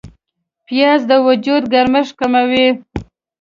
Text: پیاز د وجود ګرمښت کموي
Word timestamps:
پیاز 0.67 1.01
د 1.09 1.11
وجود 1.27 1.63
ګرمښت 1.73 2.13
کموي 2.19 2.67